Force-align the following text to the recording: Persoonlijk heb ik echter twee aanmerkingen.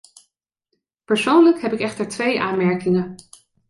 Persoonlijk 1.05 1.61
heb 1.61 1.73
ik 1.73 1.79
echter 1.79 2.07
twee 2.07 2.41
aanmerkingen. 2.41 3.15